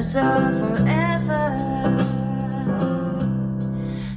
professor 0.00 0.52
forever. 0.52 1.98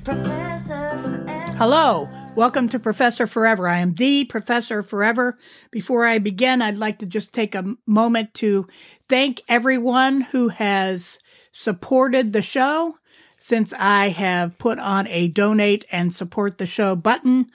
Professor 0.05 0.97
forever. 0.97 1.57
Hello, 1.57 2.07
welcome 2.37 2.69
to 2.69 2.79
Professor 2.79 3.27
Forever. 3.27 3.67
I 3.67 3.79
am 3.79 3.93
the 3.95 4.23
Professor 4.23 4.81
Forever. 4.81 5.38
Before 5.71 6.05
I 6.05 6.19
begin, 6.19 6.61
I'd 6.61 6.77
like 6.77 6.99
to 6.99 7.05
just 7.05 7.33
take 7.33 7.53
a 7.53 7.75
moment 7.85 8.33
to 8.35 8.66
thank 9.09 9.41
everyone 9.49 10.21
who 10.21 10.47
has 10.47 11.19
supported 11.52 12.31
the 12.31 12.41
show 12.41 12.95
since 13.38 13.73
I 13.73 14.08
have 14.08 14.58
put 14.58 14.80
on 14.80 15.05
a 15.08 15.27
donate 15.27 15.83
and 15.91 16.13
support 16.13 16.59
the 16.59 16.65
show 16.65 16.95
button. 16.95 17.47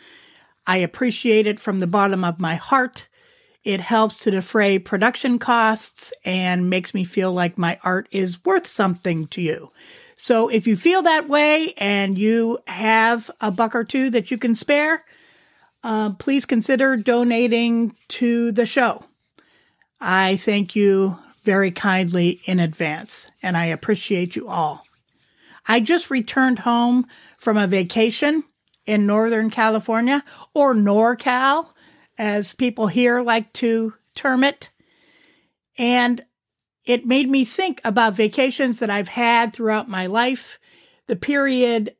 I 0.66 0.76
appreciate 0.76 1.46
it 1.46 1.58
from 1.58 1.80
the 1.80 1.86
bottom 1.86 2.24
of 2.24 2.38
my 2.38 2.56
heart. 2.56 3.08
It 3.64 3.80
helps 3.80 4.20
to 4.20 4.30
defray 4.30 4.78
production 4.78 5.38
costs 5.38 6.12
and 6.24 6.70
makes 6.70 6.94
me 6.94 7.04
feel 7.04 7.32
like 7.32 7.58
my 7.58 7.78
art 7.84 8.08
is 8.10 8.44
worth 8.44 8.66
something 8.66 9.26
to 9.28 9.42
you. 9.42 9.70
So 10.16 10.48
if 10.48 10.66
you 10.66 10.76
feel 10.76 11.02
that 11.02 11.28
way 11.28 11.74
and 11.76 12.18
you 12.18 12.58
have 12.66 13.30
a 13.40 13.50
buck 13.50 13.74
or 13.74 13.84
two 13.84 14.10
that 14.10 14.30
you 14.30 14.38
can 14.38 14.54
spare, 14.54 15.04
uh, 15.84 16.12
please 16.14 16.44
consider 16.44 16.96
donating 16.96 17.94
to 18.08 18.52
the 18.52 18.66
show. 18.66 19.04
I 20.00 20.36
thank 20.36 20.74
you 20.74 21.16
very 21.44 21.70
kindly 21.70 22.40
in 22.44 22.60
advance, 22.60 23.30
and 23.42 23.56
I 23.56 23.66
appreciate 23.66 24.36
you 24.36 24.48
all. 24.48 24.84
I 25.66 25.80
just 25.80 26.10
returned 26.10 26.60
home 26.60 27.06
from 27.36 27.56
a 27.56 27.66
vacation 27.66 28.44
in 28.86 29.06
Northern 29.06 29.50
California, 29.50 30.24
or 30.54 30.74
NorCal, 30.74 31.68
as 32.18 32.52
people 32.52 32.88
here 32.88 33.22
like 33.22 33.52
to 33.54 33.94
term 34.14 34.44
it. 34.44 34.70
And 35.78 36.24
it 36.84 37.06
made 37.06 37.30
me 37.30 37.44
think 37.44 37.80
about 37.84 38.14
vacations 38.14 38.80
that 38.80 38.90
I've 38.90 39.08
had 39.08 39.52
throughout 39.52 39.88
my 39.88 40.06
life, 40.06 40.58
the 41.06 41.16
period 41.16 41.94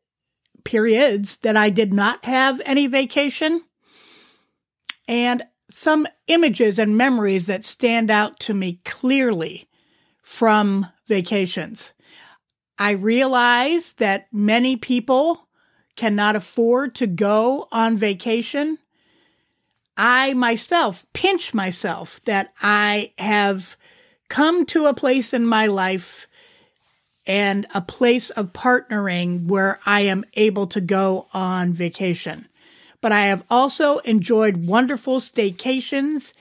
periods 0.64 1.36
that 1.36 1.56
I 1.56 1.70
did 1.70 1.92
not 1.92 2.24
have 2.24 2.60
any 2.64 2.86
vacation, 2.86 3.62
and 5.06 5.46
some 5.70 6.06
images 6.26 6.78
and 6.78 6.96
memories 6.96 7.46
that 7.46 7.64
stand 7.64 8.10
out 8.10 8.40
to 8.40 8.54
me 8.54 8.80
clearly 8.84 9.68
from 10.22 10.86
vacations. 11.06 11.92
I 12.78 12.92
realize 12.92 13.92
that 13.94 14.28
many 14.32 14.76
people 14.76 15.48
cannot 15.96 16.36
afford 16.36 16.94
to 16.96 17.06
go 17.06 17.66
on 17.72 17.96
vacation. 17.96 18.78
I 19.98 20.32
myself 20.34 21.04
pinch 21.12 21.52
myself 21.52 22.22
that 22.22 22.52
I 22.62 23.12
have 23.18 23.76
come 24.28 24.64
to 24.66 24.86
a 24.86 24.94
place 24.94 25.34
in 25.34 25.44
my 25.44 25.66
life 25.66 26.28
and 27.26 27.66
a 27.74 27.80
place 27.80 28.30
of 28.30 28.52
partnering 28.52 29.48
where 29.48 29.80
I 29.84 30.02
am 30.02 30.24
able 30.34 30.68
to 30.68 30.80
go 30.80 31.26
on 31.34 31.72
vacation. 31.72 32.46
But 33.00 33.10
I 33.10 33.26
have 33.26 33.44
also 33.50 33.98
enjoyed 33.98 34.68
wonderful 34.68 35.18
staycations 35.18 36.32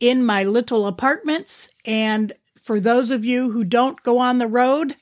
in 0.00 0.24
my 0.24 0.42
little 0.42 0.86
apartments. 0.86 1.68
And 1.86 2.32
for 2.62 2.80
those 2.80 3.12
of 3.12 3.24
you 3.24 3.52
who 3.52 3.62
don't 3.62 4.02
go 4.02 4.18
on 4.18 4.38
the 4.38 4.46
road, 4.48 4.96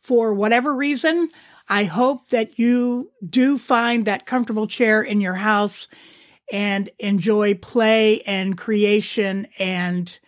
for 0.00 0.34
whatever 0.34 0.74
reason, 0.74 1.30
I 1.68 1.84
hope 1.84 2.28
that 2.28 2.58
you 2.58 3.10
do 3.26 3.56
find 3.56 4.04
that 4.04 4.26
comfortable 4.26 4.66
chair 4.66 5.02
in 5.02 5.22
your 5.22 5.34
house 5.34 5.88
and 6.52 6.90
enjoy 6.98 7.54
play 7.54 8.22
and 8.22 8.56
creation 8.58 9.46
and 9.58 10.18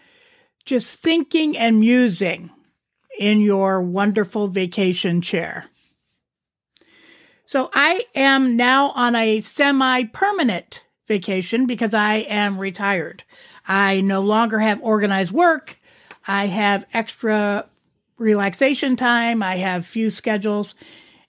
just 0.65 0.99
thinking 0.99 1.57
and 1.57 1.81
musing 1.81 2.51
in 3.19 3.41
your 3.41 3.81
wonderful 3.81 4.49
vacation 4.49 5.21
chair. 5.21 5.67
So 7.47 7.71
I 7.73 8.03
am 8.15 8.57
now 8.57 8.91
on 8.91 9.15
a 9.15 9.41
semi 9.41 10.05
permanent 10.05 10.83
vacation 11.07 11.67
because 11.67 11.95
I 11.95 12.17
am 12.17 12.59
retired. 12.59 13.23
I 13.69 14.01
no 14.01 14.21
longer 14.21 14.59
have 14.59 14.83
organized 14.83 15.33
work. 15.33 15.79
I 16.27 16.47
have 16.47 16.87
extra 16.93 17.67
relaxation 18.19 18.97
time. 18.97 19.43
I 19.43 19.57
have 19.57 19.87
few 19.87 20.11
schedules 20.11 20.75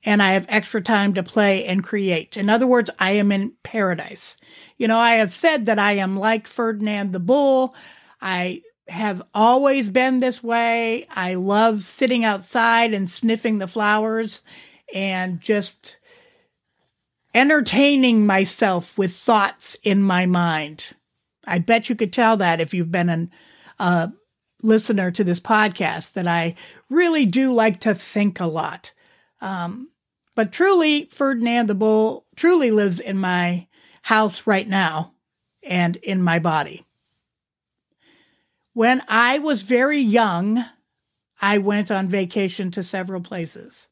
and 0.07 0.23
I 0.23 0.31
have 0.31 0.45
extra 0.47 0.81
time 0.81 1.15
to 1.15 1.21
play 1.21 1.65
and 1.65 1.83
create. 1.83 2.37
In 2.37 2.49
other 2.49 2.65
words, 2.65 2.89
I 2.97 3.11
am 3.11 3.29
in 3.29 3.55
paradise. 3.61 4.37
You 4.77 4.87
know, 4.87 4.97
I 4.97 5.15
have 5.15 5.31
said 5.31 5.65
that 5.65 5.79
I 5.79 5.97
am 5.97 6.15
like 6.15 6.47
Ferdinand 6.47 7.11
the 7.11 7.19
Bull. 7.19 7.75
I 8.21 8.61
have 8.87 9.21
always 9.33 9.89
been 9.89 10.19
this 10.19 10.41
way. 10.41 11.07
I 11.13 11.33
love 11.33 11.83
sitting 11.83 12.23
outside 12.23 12.93
and 12.93 13.09
sniffing 13.09 13.57
the 13.57 13.67
flowers 13.67 14.41
and 14.93 15.41
just 15.41 15.97
entertaining 17.35 18.25
myself 18.25 18.97
with 18.97 19.13
thoughts 19.13 19.75
in 19.83 20.01
my 20.01 20.25
mind. 20.25 20.93
I 21.45 21.59
bet 21.59 21.89
you 21.89 21.95
could 21.95 22.13
tell 22.13 22.37
that 22.37 22.61
if 22.61 22.73
you've 22.73 22.93
been 22.93 23.09
a 23.09 23.27
uh, 23.77 24.07
listener 24.63 25.11
to 25.11 25.25
this 25.25 25.41
podcast, 25.41 26.13
that 26.13 26.27
I 26.27 26.55
really 26.89 27.25
do 27.25 27.53
like 27.53 27.81
to 27.81 27.93
think 27.93 28.39
a 28.39 28.45
lot. 28.45 28.93
Um, 29.41 29.89
but 30.37 30.51
truly, 30.51 31.09
Ferdinand 31.11 31.65
the 31.65 31.73
Bull 31.73 32.27
truly 32.35 32.69
lives 32.69 32.99
in 32.99 33.17
my 33.17 33.65
house 34.03 34.45
right 34.45 34.69
now 34.69 35.15
and 35.63 35.95
in 35.95 36.21
my 36.21 36.37
body. 36.37 36.85
When 38.73 39.01
I 39.07 39.39
was 39.39 39.63
very 39.63 39.99
young, 39.99 40.63
I 41.41 41.57
went 41.57 41.89
on 41.89 42.07
vacation 42.07 42.69
to 42.69 42.83
several 42.83 43.19
places. 43.19 43.87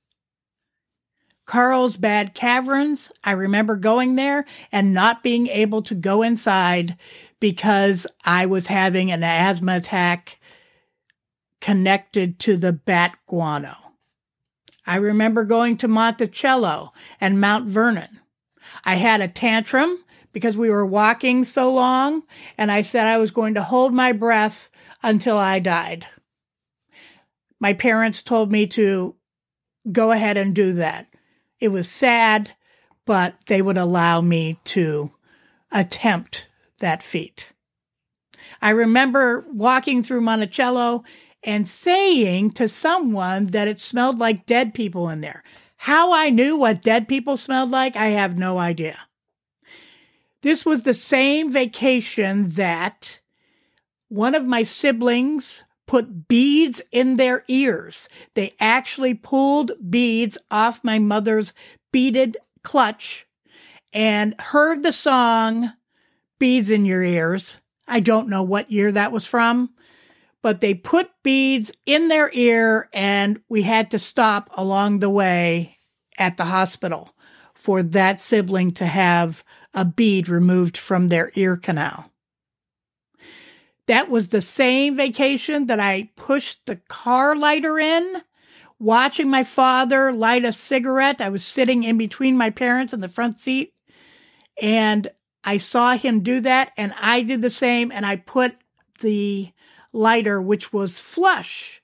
Carlsbad 1.48 2.36
Caverns, 2.36 3.12
I 3.24 3.32
remember 3.32 3.76
going 3.76 4.14
there 4.14 4.46
and 4.72 4.94
not 4.94 5.24
being 5.24 5.48
able 5.48 5.82
to 5.82 5.96
go 5.96 6.22
inside 6.22 6.96
because 7.40 8.06
I 8.24 8.46
was 8.46 8.68
having 8.68 9.12
an 9.12 9.24
asthma 9.24 9.78
attack 9.78 10.40
connected 11.60 12.38
to 12.42 12.56
the 12.56 12.72
bat 12.72 13.18
guano. 13.26 13.85
I 14.86 14.98
remember 14.98 15.44
going 15.44 15.78
to 15.78 15.88
Monticello 15.88 16.94
and 17.20 17.42
Mount 17.42 17.68
Vernon. 17.68 18.20
I 18.84 18.96
had 18.96 19.22
a 19.22 19.28
tantrum 19.28 20.04
because 20.32 20.58
we 20.58 20.70
were 20.70 20.86
walking 20.86 21.44
so 21.44 21.72
long, 21.74 22.24
and 22.58 22.72
I 22.72 22.82
said 22.82 23.08
I 23.08 23.18
was 23.18 23.32
going 23.32 23.54
to 23.54 23.64
hold 23.64 23.94
my 23.94 24.12
breath 24.12 24.70
until 25.02 25.38
I 25.38 25.60
died. 25.60 26.08
My 27.60 27.74
parents 27.74 28.22
told 28.22 28.52
me 28.52 28.68
to 28.68 29.16
go 29.92 30.12
ahead 30.12 30.38
and 30.38 30.54
do 30.54 30.74
that. 30.74 31.08
It 31.60 31.70
was 31.70 31.90
sad, 31.90 32.52
but 33.06 33.36
they 33.48 33.62
would 33.62 33.78
allow 33.78 34.22
me 34.22 34.60
to 34.66 35.12
attempt 35.72 36.50
that 36.80 37.02
feat. 37.02 37.54
I 38.62 38.72
remember 38.72 39.46
walking 39.52 40.04
through 40.04 40.22
Monticello 40.22 41.04
and 41.46 41.68
saying 41.68 42.52
to 42.52 42.68
someone 42.68 43.46
that 43.48 43.68
it 43.68 43.80
smelled 43.80 44.20
like 44.20 44.46
dead 44.46 44.74
people 44.74 45.08
in 45.10 45.22
there. 45.22 45.44
How 45.78 46.12
I 46.12 46.30
knew 46.32 46.58
what 46.58 46.82
dead 46.82 47.08
people 47.08 47.38
smelled 47.38 47.70
like, 47.70 47.96
I 47.96 48.08
have 48.08 48.38
no 48.38 48.58
idea. 48.58 48.98
This 50.42 50.66
was 50.66 50.84
the 50.84 50.94
same 50.94 51.52
vacation 51.52 52.50
that 52.50 53.20
one 54.10 54.36
of 54.36 54.46
my 54.46 54.64
siblings 54.64 55.64
put 55.88 56.28
beads 56.28 56.82
in 56.92 57.18
their 57.18 57.44
ears. 57.48 58.10
They 58.34 58.54
actually 58.60 59.14
pulled 59.14 59.72
beads 59.90 60.38
off 60.50 60.84
my 60.84 61.00
mother's 61.00 61.54
beaded 61.92 62.38
clutch 62.64 63.28
and 63.94 64.40
heard 64.40 64.84
the 64.84 64.92
song 64.92 65.72
Beads 66.40 66.70
in 66.70 66.86
Your 66.86 67.04
Ears. 67.04 67.62
I 67.88 68.00
don't 68.00 68.30
know 68.30 68.44
what 68.44 68.72
year 68.72 68.92
that 68.92 69.12
was 69.12 69.26
from, 69.26 69.70
but 70.46 70.62
they 70.62 70.76
put 70.76 71.10
beads 71.24 71.72
in 71.88 72.08
their 72.08 72.30
ear 72.32 72.88
and 72.94 73.42
we 73.50 73.64
had 73.64 73.90
to 73.90 73.98
stop 73.98 74.48
along 74.56 75.00
the 75.00 75.10
way 75.10 75.80
at 76.20 76.38
the 76.38 76.46
hospital 76.46 77.16
for 77.56 77.82
that 77.82 78.22
sibling 78.22 78.72
to 78.72 78.86
have 78.86 79.44
a 79.74 79.84
bead 79.84 80.30
removed 80.30 80.78
from 80.78 81.08
their 81.08 81.32
ear 81.34 81.58
canal. 81.58 82.12
That 83.88 84.12
was 84.12 84.28
the 84.28 84.40
same 84.40 84.94
vacation 84.94 85.66
that 85.66 85.80
I 85.80 86.12
pushed 86.16 86.68
the 86.68 86.76
car 86.76 87.36
lighter 87.36 87.80
in, 87.80 88.22
watching 88.78 89.28
my 89.28 89.44
father 89.44 90.14
light 90.14 90.46
a 90.46 90.52
cigarette. 90.52 91.22
I 91.22 91.30
was 91.30 91.44
sitting 91.44 91.84
in 91.84 91.98
between 91.98 92.38
my 92.38 92.52
parents 92.52 92.94
in 92.94 93.00
the 93.00 93.10
front 93.10 93.40
seat, 93.40 93.74
and 94.62 95.08
I 95.44 95.58
saw 95.58 95.98
him 95.98 96.20
do 96.20 96.40
that, 96.42 96.72
and 96.78 96.94
I 97.02 97.24
did 97.24 97.42
the 97.42 97.50
same, 97.50 97.92
and 97.92 98.06
I 98.06 98.18
put 98.18 98.58
the 99.00 99.52
lighter, 99.96 100.42
which 100.42 100.72
was 100.74 101.00
flush. 101.00 101.82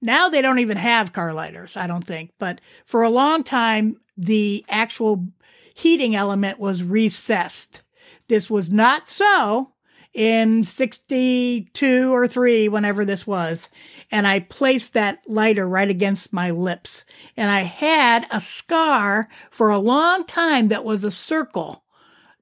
Now 0.00 0.28
they 0.28 0.42
don't 0.42 0.58
even 0.58 0.76
have 0.76 1.12
car 1.12 1.32
lighters, 1.32 1.76
I 1.76 1.86
don't 1.86 2.04
think, 2.04 2.32
but 2.38 2.60
for 2.84 3.02
a 3.02 3.10
long 3.10 3.42
time, 3.42 3.96
the 4.16 4.64
actual 4.68 5.26
heating 5.74 6.14
element 6.14 6.58
was 6.58 6.82
recessed. 6.82 7.82
This 8.28 8.50
was 8.50 8.70
not 8.70 9.08
so 9.08 9.72
in 10.12 10.64
62 10.64 12.14
or 12.14 12.26
3, 12.26 12.68
whenever 12.68 13.04
this 13.04 13.26
was. 13.26 13.68
And 14.10 14.26
I 14.26 14.40
placed 14.40 14.94
that 14.94 15.22
lighter 15.28 15.68
right 15.68 15.88
against 15.88 16.32
my 16.32 16.50
lips. 16.50 17.04
And 17.36 17.50
I 17.50 17.60
had 17.60 18.26
a 18.30 18.40
scar 18.40 19.28
for 19.50 19.70
a 19.70 19.78
long 19.78 20.24
time 20.24 20.68
that 20.68 20.84
was 20.84 21.04
a 21.04 21.10
circle 21.10 21.84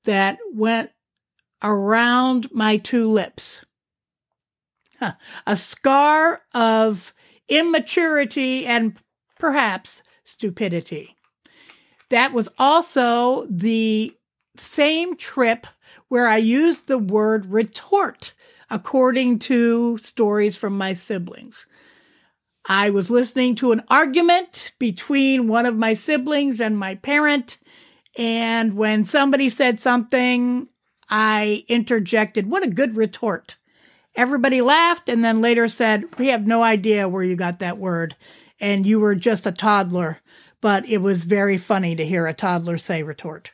that 0.05 0.39
went 0.55 0.91
around 1.63 2.51
my 2.53 2.79
two 2.79 3.09
lips. 3.09 3.66
A 5.47 5.57
scar 5.57 6.43
of 6.55 7.13
immaturity 7.49 8.67
and 8.67 8.97
perhaps 9.39 10.03
stupidity. 10.25 11.17
That 12.11 12.33
was 12.33 12.49
also 12.59 13.47
the 13.51 14.17
same 14.57 15.17
trip 15.17 15.67
where 16.09 16.29
I 16.29 16.37
used 16.37 16.87
the 16.87 16.99
word 16.99 17.47
retort, 17.47 18.35
according 18.71 19.39
to 19.41 19.99
stories 19.99 20.57
from 20.57 20.79
my 20.79 20.95
siblings. 20.95 21.67
I 22.69 22.91
was 22.91 23.11
listening 23.11 23.55
to 23.57 23.73
an 23.73 23.83
argument 23.89 24.73
between 24.79 25.47
one 25.47 25.67
of 25.67 25.77
my 25.77 25.93
siblings 25.93 26.61
and 26.61 26.79
my 26.79 26.97
parent, 26.97 27.59
and 28.17 28.75
when 28.75 29.05
somebody 29.05 29.49
said 29.49 29.79
something, 29.79 30.69
I 31.09 31.65
interjected, 31.69 32.51
What 32.51 32.65
a 32.65 32.69
good 32.69 32.97
retort! 32.97 33.57
Everybody 34.17 34.63
laughed 34.63 35.09
and 35.09 35.23
then 35.23 35.41
later 35.41 35.69
said, 35.69 36.19
We 36.19 36.29
have 36.29 36.47
no 36.47 36.63
idea 36.63 37.09
where 37.09 37.23
you 37.23 37.37
got 37.37 37.59
that 37.59 37.79
word, 37.79 38.17
and 38.59 38.87
you 38.87 38.99
were 38.99 39.15
just 39.15 39.47
a 39.47 39.53
toddler. 39.53 40.21
But 40.63 40.89
it 40.89 40.99
was 40.99 41.25
very 41.25 41.59
funny 41.59 41.95
to 41.95 42.07
hear 42.07 42.27
a 42.27 42.33
toddler 42.33 42.79
say 42.79 43.03
retort. 43.03 43.51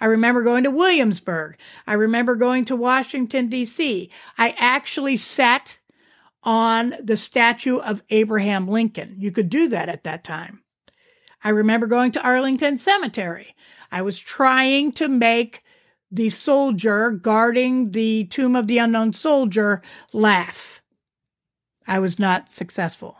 I 0.00 0.06
remember 0.06 0.42
going 0.42 0.64
to 0.64 0.70
Williamsburg. 0.70 1.58
I 1.86 1.94
remember 1.94 2.36
going 2.36 2.64
to 2.66 2.76
Washington, 2.76 3.48
D.C. 3.48 4.08
I 4.38 4.54
actually 4.56 5.16
sat 5.16 5.78
on 6.42 6.94
the 7.02 7.16
statue 7.16 7.78
of 7.78 8.02
Abraham 8.08 8.66
Lincoln. 8.66 9.16
You 9.18 9.30
could 9.30 9.50
do 9.50 9.68
that 9.68 9.88
at 9.88 10.04
that 10.04 10.24
time. 10.24 10.62
I 11.42 11.50
remember 11.50 11.86
going 11.86 12.12
to 12.12 12.22
Arlington 12.22 12.78
Cemetery. 12.78 13.54
I 13.92 14.02
was 14.02 14.18
trying 14.18 14.92
to 14.92 15.08
make 15.08 15.62
the 16.10 16.28
soldier 16.28 17.10
guarding 17.10 17.90
the 17.90 18.24
tomb 18.26 18.56
of 18.56 18.66
the 18.66 18.78
unknown 18.78 19.12
soldier 19.12 19.82
laugh. 20.12 20.80
I 21.86 21.98
was 21.98 22.18
not 22.18 22.48
successful. 22.48 23.16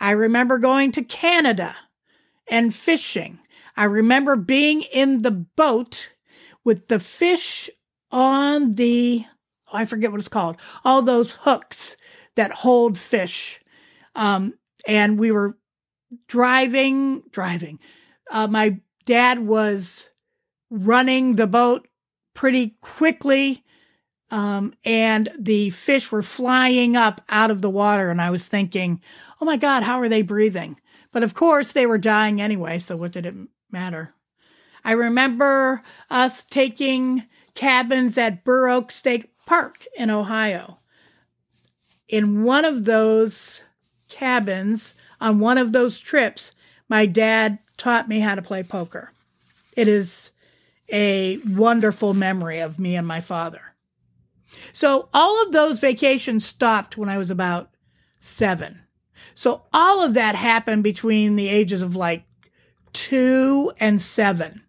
I 0.00 0.10
remember 0.10 0.58
going 0.58 0.92
to 0.92 1.02
Canada 1.02 1.76
and 2.48 2.74
fishing. 2.74 3.38
I 3.76 3.84
remember 3.84 4.36
being 4.36 4.82
in 4.82 5.22
the 5.22 5.30
boat 5.30 6.12
with 6.64 6.88
the 6.88 6.98
fish 6.98 7.70
on 8.10 8.72
the, 8.72 9.24
oh, 9.72 9.76
I 9.76 9.84
forget 9.84 10.10
what 10.10 10.18
it's 10.18 10.28
called, 10.28 10.56
all 10.84 11.02
those 11.02 11.32
hooks 11.32 11.96
that 12.36 12.52
hold 12.52 12.98
fish. 12.98 13.60
Um, 14.14 14.54
and 14.86 15.18
we 15.18 15.32
were 15.32 15.56
driving, 16.28 17.22
driving. 17.30 17.80
Uh, 18.30 18.46
my 18.46 18.80
dad 19.06 19.40
was 19.40 20.10
running 20.74 21.34
the 21.34 21.46
boat 21.46 21.86
pretty 22.34 22.76
quickly. 22.80 23.64
Um, 24.30 24.74
and 24.84 25.30
the 25.38 25.70
fish 25.70 26.10
were 26.10 26.22
flying 26.22 26.96
up 26.96 27.20
out 27.28 27.50
of 27.50 27.62
the 27.62 27.70
water. 27.70 28.10
And 28.10 28.20
I 28.20 28.30
was 28.30 28.48
thinking, 28.48 29.00
oh 29.40 29.44
my 29.44 29.56
God, 29.56 29.82
how 29.82 30.00
are 30.00 30.08
they 30.08 30.22
breathing? 30.22 30.80
But 31.12 31.22
of 31.22 31.34
course, 31.34 31.72
they 31.72 31.86
were 31.86 31.98
dying 31.98 32.40
anyway. 32.40 32.78
So 32.78 32.96
what 32.96 33.12
did 33.12 33.26
it 33.26 33.34
matter. 33.70 34.14
I 34.84 34.92
remember 34.92 35.82
us 36.10 36.44
taking 36.44 37.24
cabins 37.54 38.16
at 38.16 38.44
Burr 38.44 38.68
Oak 38.68 38.90
State 38.90 39.30
Park 39.46 39.86
in 39.96 40.10
Ohio. 40.10 40.78
In 42.08 42.44
one 42.44 42.64
of 42.64 42.84
those 42.84 43.64
cabins, 44.08 44.94
on 45.20 45.38
one 45.38 45.58
of 45.58 45.72
those 45.72 45.98
trips, 45.98 46.52
my 46.88 47.06
dad 47.06 47.58
taught 47.76 48.08
me 48.08 48.20
how 48.20 48.34
to 48.34 48.42
play 48.42 48.62
poker. 48.62 49.10
It 49.76 49.88
is 49.88 50.32
a 50.88 51.38
wonderful 51.38 52.14
memory 52.14 52.60
of 52.60 52.78
me 52.78 52.96
and 52.96 53.06
my 53.06 53.20
father. 53.20 53.74
So 54.72 55.08
all 55.12 55.42
of 55.42 55.52
those 55.52 55.80
vacations 55.80 56.44
stopped 56.44 56.96
when 56.96 57.08
I 57.08 57.18
was 57.18 57.30
about 57.30 57.70
seven. 58.20 58.82
So 59.34 59.62
all 59.72 60.02
of 60.02 60.14
that 60.14 60.34
happened 60.34 60.84
between 60.84 61.36
the 61.36 61.48
ages 61.48 61.82
of 61.82 61.96
like 61.96 62.24
two, 62.94 63.72
and 63.78 64.00
seven. 64.00 64.62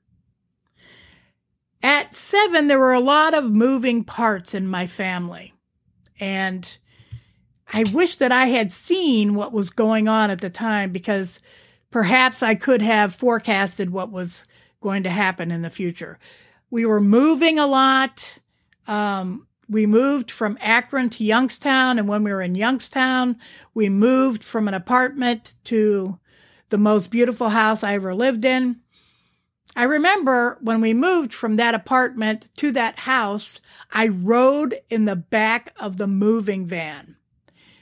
At 1.82 2.14
seven, 2.14 2.68
there 2.68 2.80
were 2.80 2.94
a 2.94 3.00
lot 3.00 3.34
of 3.34 3.46
moving 3.46 4.04
parts 4.04 4.54
in 4.54 4.68
my 4.68 4.88
family. 4.88 5.54
And 6.20 6.78
I 7.72 7.86
wish 7.94 8.18
that 8.18 8.32
I 8.32 8.48
had 8.48 8.72
seen 8.74 9.36
what 9.36 9.54
was 9.54 9.70
going 9.70 10.08
on 10.08 10.32
at 10.32 10.42
the 10.42 10.50
time 10.50 10.92
because 10.92 11.40
perhaps 11.92 12.44
I 12.44 12.56
could 12.56 12.82
have 12.82 13.14
forecasted 13.14 13.92
what 13.92 14.12
was 14.12 14.44
going 14.86 15.02
to 15.02 15.10
happen 15.10 15.50
in 15.50 15.64
the 15.64 15.70
future. 15.72 16.20
We 16.70 16.86
were 16.86 17.02
moving 17.02 17.58
a 17.58 17.66
lot. 17.66 18.38
Um, 18.88 19.48
we 19.68 19.88
moved 19.88 20.30
from 20.30 20.60
Akron 20.62 21.10
to 21.10 21.24
Youngstown. 21.24 21.98
And 21.98 22.08
when 22.08 22.24
we 22.24 22.32
were 22.32 22.44
in 22.44 22.54
Youngstown, 22.54 23.38
we 23.74 23.90
moved 23.90 24.44
from 24.44 24.68
an 24.68 24.76
apartment 24.76 25.56
to 25.64 26.20
the 26.70 26.78
most 26.78 27.10
beautiful 27.10 27.50
house 27.50 27.84
I 27.84 27.96
ever 27.96 28.14
lived 28.14 28.46
in. 28.46 28.82
I 29.76 29.86
remember 29.86 30.60
when 30.62 30.82
we 30.82 30.94
moved 30.94 31.34
from 31.34 31.56
that 31.56 31.74
apartment 31.74 32.48
to 32.58 32.72
that 32.74 33.00
house, 33.00 33.62
I 33.92 34.10
rode 34.10 34.76
in 34.92 35.06
the 35.06 35.16
back 35.16 35.74
of 35.80 35.98
the 35.98 36.08
moving 36.08 36.68
van. 36.68 37.16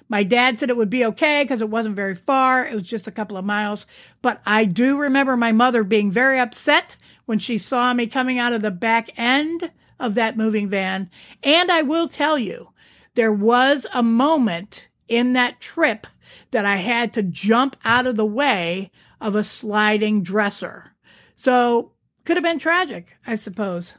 My 0.07 0.23
dad 0.23 0.57
said 0.57 0.69
it 0.69 0.77
would 0.77 0.89
be 0.89 1.03
okay 1.05 1.43
because 1.43 1.61
it 1.61 1.69
wasn't 1.69 1.97
very 1.97 2.15
far. 2.15 2.65
It 2.65 2.73
was 2.73 2.83
just 2.83 3.07
a 3.07 3.11
couple 3.11 3.35
of 3.35 3.43
miles. 3.43 3.85
But 4.21 4.41
I 4.45 4.63
do 4.63 4.97
remember 4.97 5.35
my 5.35 5.51
mother 5.51 5.83
being 5.83 6.11
very 6.11 6.39
upset 6.39 6.95
when 7.25 7.39
she 7.39 7.57
saw 7.57 7.93
me 7.93 8.07
coming 8.07 8.39
out 8.39 8.53
of 8.53 8.61
the 8.61 8.71
back 8.71 9.09
end 9.17 9.71
of 9.99 10.15
that 10.15 10.37
moving 10.37 10.67
van. 10.67 11.09
And 11.43 11.71
I 11.71 11.81
will 11.81 12.07
tell 12.07 12.37
you, 12.37 12.69
there 13.15 13.31
was 13.31 13.87
a 13.93 14.03
moment 14.03 14.89
in 15.07 15.33
that 15.33 15.59
trip 15.59 16.07
that 16.51 16.65
I 16.65 16.77
had 16.77 17.13
to 17.13 17.23
jump 17.23 17.75
out 17.85 18.07
of 18.07 18.15
the 18.15 18.25
way 18.25 18.91
of 19.21 19.35
a 19.35 19.43
sliding 19.43 20.23
dresser. 20.23 20.95
So, 21.35 21.91
could 22.25 22.37
have 22.37 22.43
been 22.43 22.59
tragic, 22.59 23.17
I 23.27 23.35
suppose. 23.35 23.97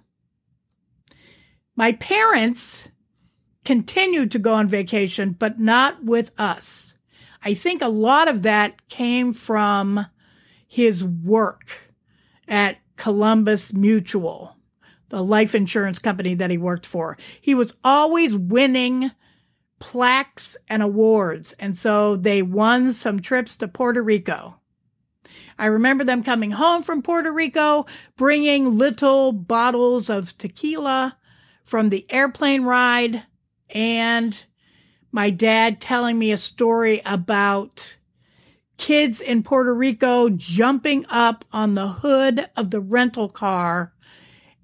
My 1.77 1.93
parents 1.93 2.89
continued 3.65 4.31
to 4.33 4.39
go 4.39 4.55
on 4.55 4.69
vacation, 4.69 5.33
but 5.33 5.59
not 5.59 6.05
with 6.05 6.31
us. 6.39 6.97
I 7.43 7.55
think 7.55 7.83
a 7.83 7.89
lot 7.89 8.29
of 8.29 8.43
that 8.43 8.89
came 8.89 9.33
from 9.33 10.07
his 10.67 11.05
work 11.05 11.93
at 12.49 12.79
Columbus 12.97 13.73
Mutual, 13.73 14.57
the 15.09 15.23
life 15.23 15.55
insurance 15.55 15.99
company 15.99 16.35
that 16.35 16.51
he 16.51 16.59
worked 16.59 16.87
for. 16.87 17.17
He 17.41 17.55
was 17.55 17.75
always 17.85 18.37
winning 18.37 19.11
plaques 19.79 20.57
and 20.69 20.83
awards. 20.83 21.53
And 21.59 21.77
so 21.77 22.17
they 22.17 22.43
won 22.43 22.93
some 22.93 23.21
trips 23.21 23.57
to 23.59 23.69
Puerto 23.69 24.03
Rico. 24.03 24.61
I 25.59 25.67
remember 25.67 26.05
them 26.05 26.23
coming 26.23 26.53
home 26.53 26.83
from 26.83 27.03
Puerto 27.03 27.33
Rico, 27.33 27.87
bringing 28.17 28.79
little 28.79 29.33
bottles 29.33 30.11
of 30.11 30.37
tequila 30.39 31.17
from 31.63 31.89
the 31.89 32.07
airplane 32.11 32.63
ride, 32.63 33.23
and 33.71 34.47
my 35.13 35.31
dad 35.31 35.81
telling 35.81 36.19
me 36.19 36.33
a 36.33 36.37
story 36.37 37.01
about 37.07 37.97
kids 38.77 39.21
in 39.21 39.43
Puerto 39.43 39.75
Rico 39.75 40.29
jumping 40.29 41.07
up 41.09 41.45
on 41.53 41.73
the 41.73 41.89
hood 41.89 42.49
of 42.57 42.71
the 42.71 42.81
rental 42.81 43.29
car 43.29 43.93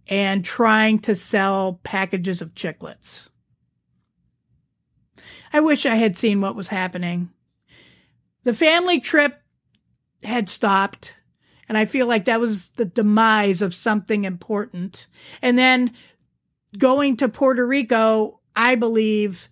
and 0.09 0.45
trying 0.45 0.99
to 1.01 1.15
sell 1.15 1.81
packages 1.85 2.43
of 2.43 2.55
chiclets. 2.55 3.29
I 5.53 5.61
wish 5.61 5.87
I 5.87 5.97
had 5.97 6.17
seen 6.17 6.41
what 6.41 6.57
was 6.57 6.69
happening. 6.69 7.31
The 8.45 8.55
family 8.55 9.01
trip 9.01 9.41
had 10.23 10.49
stopped, 10.49 11.15
And 11.69 11.79
I 11.79 11.85
feel 11.85 12.07
like 12.07 12.25
that 12.25 12.41
was 12.41 12.69
the 12.71 12.85
demise 12.85 13.63
of 13.63 13.75
something 13.75 14.25
important. 14.25 15.07
And 15.41 15.57
then 15.57 15.93
going 16.77 17.17
to 17.19 17.29
Puerto 17.29 17.65
Rico, 17.65 18.41
I 18.57 18.75
believe, 18.75 19.49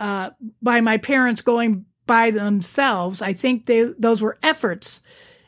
uh, 0.00 0.30
by 0.60 0.80
my 0.80 0.98
parents 0.98 1.42
going 1.42 1.86
by 2.08 2.32
themselves, 2.32 3.22
I 3.22 3.32
think 3.32 3.66
they, 3.66 3.84
those 3.96 4.20
were 4.20 4.38
efforts 4.42 5.00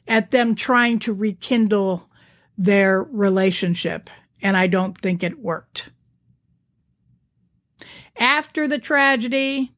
at 0.07 0.31
them 0.31 0.55
trying 0.55 1.01
to 1.01 1.13
rekindle 1.13 2.09
their 2.57 3.03
relationship. 3.03 4.09
And 4.41 4.57
I 4.57 4.69
don't 4.69 4.97
think 5.01 5.25
it 5.25 5.41
worked. 5.41 5.91
After 8.17 8.69
the 8.69 8.79
tragedy, 8.79 9.73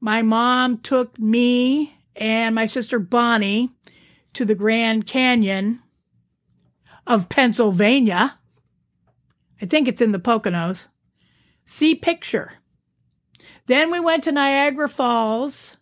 my 0.00 0.22
mom 0.22 0.78
took 0.78 1.18
me 1.18 1.96
and 2.14 2.54
my 2.54 2.66
sister 2.66 2.98
Bonnie 2.98 3.70
to 4.34 4.44
the 4.44 4.54
Grand 4.54 5.06
Canyon 5.06 5.80
of 7.06 7.28
Pennsylvania. 7.28 8.38
I 9.60 9.66
think 9.66 9.88
it's 9.88 10.00
in 10.00 10.12
the 10.12 10.18
Poconos. 10.18 10.88
See 11.64 11.94
picture. 11.94 12.52
Then 13.66 13.90
we 13.90 14.00
went 14.00 14.24
to 14.24 14.32
Niagara 14.32 14.88
Falls. 14.88 15.78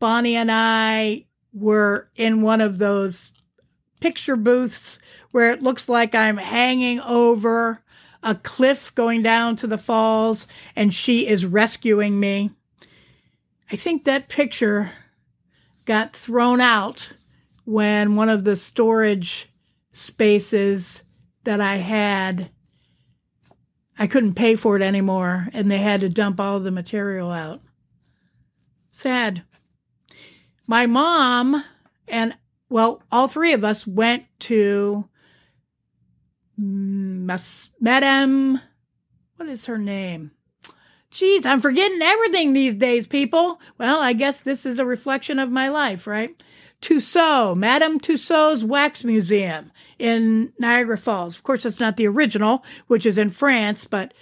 Bonnie 0.00 0.36
and 0.36 0.50
I 0.50 1.26
were 1.52 2.08
in 2.14 2.42
one 2.42 2.60
of 2.60 2.78
those 2.78 3.32
picture 4.00 4.36
booths 4.36 4.98
where 5.32 5.50
it 5.50 5.62
looks 5.62 5.88
like 5.88 6.14
I'm 6.14 6.36
hanging 6.36 7.00
over 7.00 7.82
a 8.22 8.34
cliff 8.34 8.94
going 8.94 9.22
down 9.22 9.56
to 9.56 9.66
the 9.66 9.78
falls 9.78 10.46
and 10.76 10.92
she 10.92 11.26
is 11.26 11.46
rescuing 11.46 12.18
me. 12.18 12.50
I 13.70 13.76
think 13.76 14.04
that 14.04 14.28
picture 14.28 14.92
got 15.84 16.14
thrown 16.14 16.60
out 16.60 17.12
when 17.64 18.16
one 18.16 18.28
of 18.28 18.44
the 18.44 18.56
storage 18.56 19.50
spaces 19.92 21.02
that 21.44 21.60
I 21.60 21.76
had 21.76 22.50
I 24.00 24.06
couldn't 24.06 24.34
pay 24.34 24.54
for 24.54 24.76
it 24.76 24.82
anymore 24.82 25.48
and 25.52 25.68
they 25.68 25.78
had 25.78 26.00
to 26.00 26.08
dump 26.08 26.38
all 26.38 26.60
the 26.60 26.70
material 26.70 27.32
out. 27.32 27.62
Sad. 28.90 29.42
My 30.68 30.86
mom 30.86 31.64
and 32.06 32.36
well, 32.68 33.02
all 33.10 33.26
three 33.26 33.54
of 33.54 33.64
us 33.64 33.86
went 33.86 34.24
to 34.40 35.08
mm, 36.60 37.70
Madame, 37.80 38.60
what 39.36 39.48
is 39.48 39.64
her 39.64 39.78
name? 39.78 40.32
Geez, 41.10 41.46
I'm 41.46 41.60
forgetting 41.60 42.02
everything 42.02 42.52
these 42.52 42.74
days, 42.74 43.06
people. 43.06 43.58
Well, 43.78 43.98
I 44.00 44.12
guess 44.12 44.42
this 44.42 44.66
is 44.66 44.78
a 44.78 44.84
reflection 44.84 45.38
of 45.38 45.50
my 45.50 45.68
life, 45.68 46.06
right? 46.06 46.40
Tussaud, 46.82 47.54
Madame 47.54 47.98
Tussaud's 47.98 48.62
Wax 48.62 49.04
Museum 49.04 49.72
in 49.98 50.52
Niagara 50.58 50.98
Falls. 50.98 51.34
Of 51.34 51.44
course, 51.44 51.64
it's 51.64 51.80
not 51.80 51.96
the 51.96 52.06
original, 52.06 52.62
which 52.88 53.06
is 53.06 53.16
in 53.16 53.30
France, 53.30 53.86
but 53.86 54.12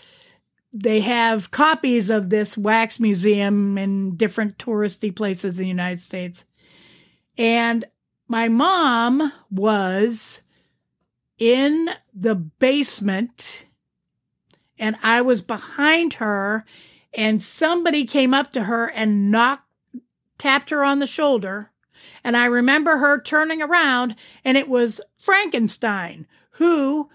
they 0.79 1.01
have 1.01 1.51
copies 1.51 2.11
of 2.11 2.29
this 2.29 2.57
wax 2.57 3.01
museum 3.01 3.79
in 3.79 4.15
different 4.17 4.59
touristy 4.59 5.15
places 5.15 5.59
in 5.59 5.65
the 5.65 5.69
United 5.69 6.03
States. 6.03 6.45
And 7.39 7.87
my 8.29 8.49
mom 8.49 9.33
was 9.51 10.43
in 11.39 11.89
the 12.15 12.35
basement 12.35 13.65
and 14.79 14.97
I 15.03 15.23
was 15.23 15.41
behind 15.41 16.15
her 16.15 16.67
and 17.15 17.43
somebody 17.43 18.05
came 18.05 18.35
up 18.35 18.53
to 18.53 18.65
her 18.65 18.91
and 18.91 19.31
knocked 19.31 19.63
tapped 20.39 20.69
her 20.69 20.85
on 20.85 20.99
the 20.99 21.07
shoulder 21.07 21.71
and 22.23 22.37
I 22.37 22.45
remember 22.45 22.99
her 22.99 23.19
turning 23.19 23.63
around 23.63 24.17
and 24.45 24.59
it 24.59 24.69
was 24.69 25.01
Frankenstein 25.19 26.27
who 26.53 27.09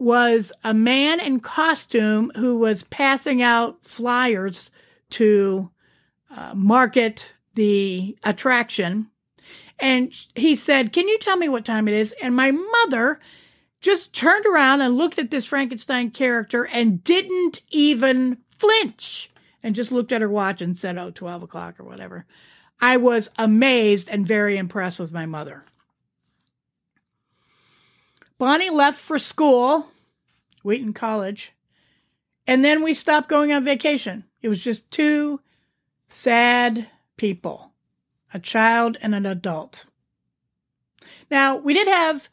was 0.00 0.52
a 0.64 0.74
man 0.74 1.20
in 1.20 1.40
costume 1.40 2.32
who 2.36 2.58
was 2.58 2.84
passing 2.84 3.42
out 3.42 3.82
flyers 3.82 4.70
to 5.10 5.70
uh, 6.34 6.54
market 6.54 7.34
the 7.54 8.16
attraction 8.24 9.10
and 9.80 10.14
he 10.34 10.54
said, 10.54 10.92
Can 10.92 11.08
you 11.08 11.18
tell 11.18 11.36
me 11.36 11.48
what 11.48 11.64
time 11.64 11.88
it 11.88 11.94
is? 11.94 12.14
And 12.22 12.36
my 12.36 12.50
mother 12.50 13.18
just 13.80 14.14
turned 14.14 14.44
around 14.46 14.82
and 14.82 14.96
looked 14.96 15.18
at 15.18 15.30
this 15.30 15.46
Frankenstein 15.46 16.10
character 16.10 16.66
and 16.66 17.02
didn't 17.02 17.60
even 17.70 18.38
flinch 18.50 19.30
and 19.62 19.74
just 19.74 19.90
looked 19.90 20.12
at 20.12 20.20
her 20.20 20.28
watch 20.28 20.60
and 20.60 20.76
said, 20.76 20.98
Oh, 20.98 21.10
12 21.10 21.44
o'clock 21.44 21.80
or 21.80 21.84
whatever. 21.84 22.26
I 22.80 22.98
was 22.98 23.30
amazed 23.38 24.08
and 24.10 24.26
very 24.26 24.56
impressed 24.56 24.98
with 25.00 25.12
my 25.12 25.26
mother. 25.26 25.64
Bonnie 28.40 28.70
left 28.70 28.98
for 28.98 29.18
school, 29.18 29.86
Wheaton 30.64 30.94
College, 30.94 31.52
and 32.46 32.64
then 32.64 32.82
we 32.82 32.94
stopped 32.94 33.28
going 33.28 33.52
on 33.52 33.62
vacation. 33.62 34.24
It 34.40 34.48
was 34.48 34.64
just 34.64 34.90
two 34.90 35.40
sad 36.08 36.88
people 37.18 37.70
a 38.32 38.38
child, 38.38 38.96
and 39.02 39.14
an 39.14 39.26
adult. 39.26 39.86
Now, 41.30 41.56
we 41.56 41.74
did 41.74 41.88
have 41.88 42.28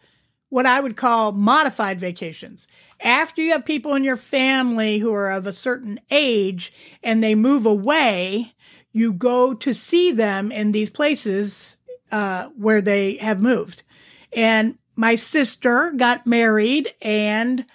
what 0.49 0.65
I 0.65 0.79
would 0.79 0.95
call 0.95 1.31
modified 1.31 1.99
vacations. 1.99 2.67
After 3.01 3.41
you 3.41 3.51
have 3.51 3.65
people 3.65 3.95
in 3.95 4.03
your 4.03 4.15
family 4.15 4.99
who 4.99 5.13
are 5.13 5.31
of 5.31 5.45
a 5.45 5.53
certain 5.53 5.99
age 6.09 6.71
and 7.03 7.21
they 7.23 7.35
move 7.35 7.65
away, 7.65 8.53
you 8.91 9.11
go 9.11 9.53
to 9.55 9.73
see 9.73 10.11
them 10.11 10.51
in 10.51 10.71
these 10.71 10.89
places 10.89 11.77
uh, 12.11 12.49
where 12.55 12.81
they 12.81 13.15
have 13.15 13.41
moved. 13.41 13.83
And 14.31 14.77
my 14.97 15.15
sister 15.15 15.93
got 15.95 16.27
married 16.27 16.93
and 17.01 17.65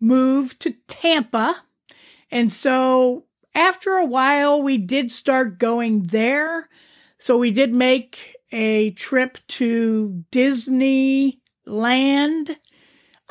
moved 0.00 0.60
to 0.60 0.74
Tampa. 0.86 1.62
And 2.30 2.52
so 2.52 3.24
after 3.54 3.92
a 3.92 4.04
while, 4.04 4.62
we 4.62 4.76
did 4.76 5.10
start 5.10 5.58
going 5.58 6.04
there 6.04 6.68
so 7.22 7.38
we 7.38 7.52
did 7.52 7.72
make 7.72 8.34
a 8.50 8.90
trip 8.90 9.38
to 9.46 10.24
Disneyland, 10.32 11.36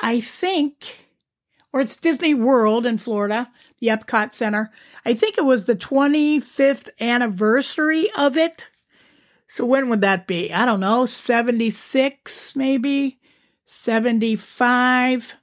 I 0.00 0.22
think, 0.22 1.08
or 1.74 1.82
it's 1.82 1.98
Disney 1.98 2.32
World 2.32 2.86
in 2.86 2.96
Florida, 2.96 3.50
the 3.80 3.88
Epcot 3.88 4.32
Center. 4.32 4.70
I 5.04 5.12
think 5.12 5.36
it 5.36 5.44
was 5.44 5.66
the 5.66 5.76
25th 5.76 6.88
anniversary 7.02 8.08
of 8.16 8.38
it. 8.38 8.68
So 9.46 9.66
when 9.66 9.90
would 9.90 10.00
that 10.00 10.26
be? 10.26 10.50
I 10.50 10.64
don't 10.64 10.80
know, 10.80 11.04
76 11.04 12.56
maybe, 12.56 13.20
75. 13.72 15.34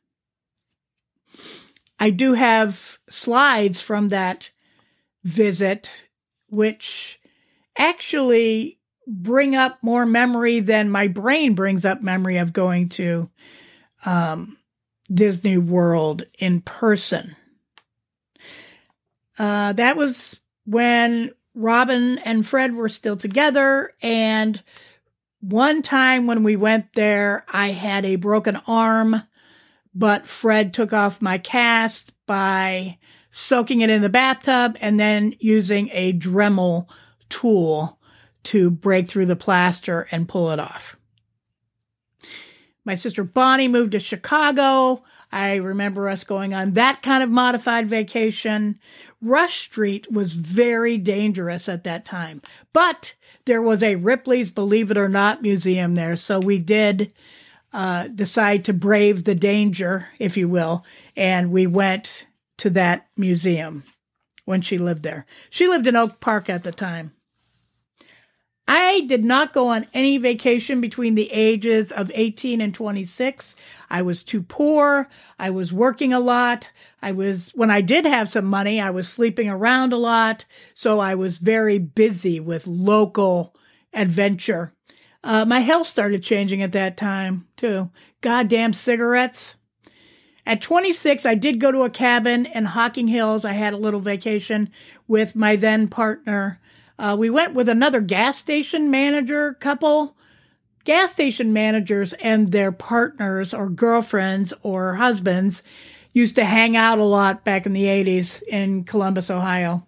I 2.00 2.10
do 2.12 2.34
have 2.34 2.98
slides 3.10 3.82
from 3.82 4.10
that 4.10 4.52
visit, 5.24 6.08
which 6.48 7.20
actually 7.78 8.80
bring 9.08 9.56
up 9.56 9.80
more 9.82 10.06
memory 10.06 10.60
than 10.60 10.92
my 10.92 11.08
brain 11.08 11.56
brings 11.56 11.84
up 11.86 12.02
memory 12.02 12.38
of 12.38 12.54
going 12.54 12.90
to 12.90 13.30
um, 14.06 14.58
Disney 15.12 15.58
World 15.58 16.24
in 16.38 16.62
person. 16.62 17.36
Uh, 19.38 19.74
that 19.74 19.98
was 19.98 20.40
when 20.66 21.32
Robin 21.56 22.20
and 22.20 22.46
Fred 22.46 22.76
were 22.76 22.90
still 22.90 23.18
together. 23.18 23.94
And 24.02 24.62
one 25.42 25.82
time 25.82 26.28
when 26.28 26.44
we 26.44 26.56
went 26.56 26.94
there, 26.94 27.46
I 27.52 27.70
had 27.70 28.06
a 28.06 28.18
broken 28.18 28.58
arm, 28.68 29.24
but 29.94 30.28
Fred 30.28 30.74
took 30.74 30.94
off 30.94 31.22
my 31.22 31.38
cast 31.38 32.14
by 32.26 32.98
soaking 33.32 33.82
it 33.82 33.90
in 33.90 34.02
the 34.02 34.10
bathtub 34.10 34.78
and 34.82 35.00
then 35.00 35.36
using 35.40 35.90
a 35.92 36.14
Dremel 36.14 36.88
tool 37.30 38.00
to 38.44 38.70
break 38.70 39.08
through 39.08 39.28
the 39.28 39.36
plaster 39.36 40.08
and 40.12 40.28
pull 40.28 40.52
it 40.52 40.60
off. 40.60 40.96
My 42.86 42.96
sister 42.96 43.24
Bonnie 43.24 43.68
moved 43.68 43.92
to 43.92 44.00
Chicago. 44.00 45.04
I 45.32 45.56
remember 45.58 46.10
us 46.10 46.24
going 46.24 46.54
on 46.54 46.74
that 46.74 47.04
kind 47.04 47.22
of 47.22 47.30
modified 47.30 47.88
vacation. 47.88 48.80
Rush 49.22 49.60
Street 49.60 50.12
was 50.12 50.34
very 50.34 50.98
dangerous 50.98 51.68
at 51.68 51.84
that 51.84 52.06
time, 52.06 52.42
but 52.72 53.16
there 53.46 53.62
was 53.62 53.84
a 53.84 53.96
Ripley's 53.96 54.50
Believe 54.50 54.92
It 54.92 54.98
or 54.98 55.10
Not 55.10 55.42
museum 55.42 55.96
there. 55.96 56.16
So 56.16 56.40
we 56.40 56.58
did 56.58 57.12
uh, 57.74 58.08
decide 58.08 58.66
to 58.66 58.74
brave 58.74 59.24
the 59.24 59.36
danger, 59.36 60.08
if 60.20 60.38
you 60.38 60.48
will, 60.48 60.86
and 61.16 61.52
we 61.52 61.68
went 61.68 62.28
to 62.58 62.70
that 62.72 63.08
museum 63.18 63.84
when 64.46 64.62
she 64.62 64.78
lived 64.78 65.04
there. 65.04 65.26
She 65.50 65.68
lived 65.68 65.88
in 65.88 65.96
Oak 65.96 66.20
Park 66.20 66.50
at 66.50 66.64
the 66.64 66.72
time. 66.72 67.12
I 68.72 69.02
did 69.02 69.26
not 69.26 69.52
go 69.52 69.70
on 69.70 69.88
any 69.96 70.20
vacation 70.20 70.80
between 70.80 71.16
the 71.16 71.32
ages 71.32 71.92
of 71.92 72.12
18 72.14 72.62
and 72.62 72.72
26. 72.72 73.56
I 73.90 74.04
was 74.04 74.24
too 74.24 74.44
poor. 74.44 75.10
I 75.40 75.50
was 75.50 75.74
working 75.74 76.14
a 76.14 76.20
lot. 76.20 76.70
I 77.02 77.14
was, 77.14 77.50
when 77.56 77.72
I 77.72 77.82
did 77.82 78.06
have 78.06 78.30
some 78.30 78.46
money, 78.46 78.80
I 78.80 78.92
was 78.92 79.10
sleeping 79.10 79.50
around 79.50 79.92
a 79.92 79.98
lot. 79.98 80.46
So 80.76 81.00
I 81.00 81.16
was 81.16 81.40
very 81.40 81.80
busy 81.80 82.40
with 82.40 82.68
local 82.68 83.56
adventure. 83.92 84.76
Uh, 85.24 85.46
my 85.46 85.62
health 85.62 85.88
started 85.88 86.22
changing 86.22 86.62
at 86.62 86.74
that 86.74 86.96
time 86.96 87.48
too. 87.58 87.90
Goddamn 88.22 88.74
cigarettes. 88.74 89.56
At 90.46 90.62
26, 90.62 91.26
I 91.26 91.34
did 91.34 91.60
go 91.60 91.72
to 91.72 91.84
a 91.84 91.90
cabin 91.90 92.46
in 92.46 92.66
Hocking 92.66 93.08
Hills. 93.08 93.46
I 93.46 93.54
had 93.54 93.74
a 93.74 93.78
little 93.78 94.00
vacation 94.00 94.70
with 95.08 95.36
my 95.36 95.56
then 95.56 95.88
partner. 95.88 96.60
Uh, 97.00 97.16
we 97.18 97.30
went 97.30 97.54
with 97.54 97.70
another 97.70 98.02
gas 98.02 98.38
station 98.38 98.92
manager 98.92 99.54
couple. 99.54 100.18
Gas 100.84 101.14
station 101.14 101.54
managers 101.54 102.12
and 102.14 102.50
their 102.50 102.74
partners 102.74 103.54
or 103.54 103.70
girlfriends 103.70 104.54
or 104.64 104.96
husbands 104.96 105.64
used 106.12 106.36
to 106.36 106.44
hang 106.44 106.76
out 106.76 107.00
a 107.00 107.04
lot 107.04 107.46
back 107.46 107.66
in 107.66 107.72
the 107.74 107.86
80s 107.86 108.44
in 108.44 108.84
Columbus, 108.84 109.30
Ohio. 109.30 109.86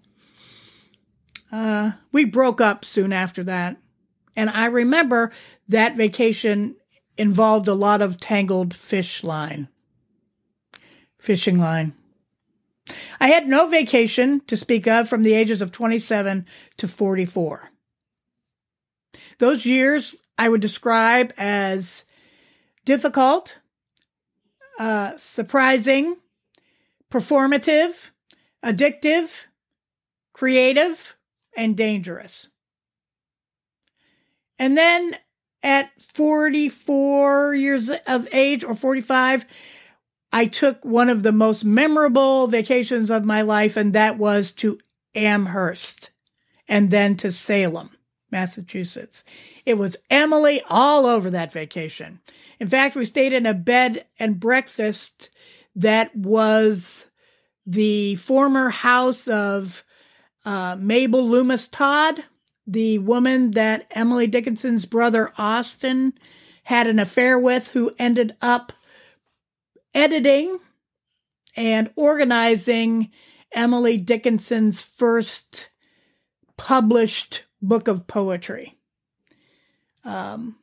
Uh, 1.52 1.92
we 2.14 2.24
broke 2.24 2.62
up 2.62 2.86
soon 2.86 3.12
after 3.12 3.44
that. 3.44 3.78
And 4.36 4.50
I 4.50 4.66
remember 4.66 5.32
that 5.68 5.98
vacation 5.98 6.78
involved 7.18 7.68
a 7.68 7.74
lot 7.74 8.02
of 8.02 8.20
tangled 8.22 8.74
fish 8.74 9.22
line, 9.22 9.68
fishing 11.18 11.60
line. 11.60 11.94
I 13.20 13.28
had 13.28 13.48
no 13.48 13.68
vacation 13.68 14.42
to 14.48 14.58
speak 14.58 14.88
of 14.88 15.08
from 15.08 15.24
the 15.24 15.34
ages 15.34 15.62
of 15.62 15.72
27 15.72 16.46
to 16.78 16.88
44. 16.88 17.70
Those 19.40 19.66
years 19.66 20.16
I 20.38 20.50
would 20.50 20.62
describe 20.62 21.34
as 21.38 22.06
difficult, 22.86 23.58
uh, 24.80 25.14
surprising, 25.18 26.18
performative, 27.12 28.10
addictive, 28.64 29.30
creative, 30.34 31.16
and 31.56 31.76
dangerous. 31.76 32.50
And 34.58 34.78
then 34.78 35.18
at 35.64 35.92
44 36.14 37.56
years 37.56 37.90
of 38.08 38.28
age 38.32 38.64
or 38.64 38.76
45, 38.76 39.46
I 40.32 40.46
took 40.46 40.84
one 40.86 41.10
of 41.10 41.24
the 41.24 41.32
most 41.32 41.66
memorable 41.66 42.48
vacations 42.48 43.12
of 43.12 43.26
my 43.26 43.42
life, 43.42 43.76
and 43.76 43.94
that 43.94 44.18
was 44.18 44.54
to 44.54 44.80
Amherst 45.14 46.12
and 46.68 46.90
then 46.90 47.18
to 47.18 47.32
Salem, 47.32 47.90
Massachusetts. 48.32 49.24
It 49.66 49.78
was 49.78 49.98
Emily 50.10 50.62
all 50.70 51.06
over 51.06 51.30
that 51.30 51.52
vacation. 51.52 52.22
In 52.60 52.68
fact, 52.68 52.96
we 52.96 53.06
stayed 53.06 53.34
in 53.34 53.46
a 53.46 53.54
bed 53.54 54.06
and 54.20 54.40
breakfast 54.40 55.30
that 55.76 56.16
was 56.16 57.08
the 57.66 58.16
former 58.16 58.70
house 58.70 59.28
of 59.28 59.84
uh, 60.46 60.78
Mabel 60.80 61.28
Loomis 61.28 61.68
Todd, 61.68 62.24
the 62.66 63.00
woman 63.00 63.52
that 63.52 63.86
Emily 63.92 64.28
Dickinson's 64.28 64.86
brother 64.86 65.34
Austin 65.38 66.14
had 66.64 66.88
an 66.88 67.00
affair 67.00 67.38
with, 67.38 67.70
who 67.70 67.94
ended 68.00 68.36
up 68.42 68.72
editing 69.94 70.60
and 71.56 71.92
organizing 71.96 73.12
Emily 73.52 73.98
Dickinson's 73.98 74.82
first 74.82 75.70
published 76.58 77.44
book 77.62 77.88
of 77.88 78.08
poetry. 78.08 78.78
Um, 80.04 80.56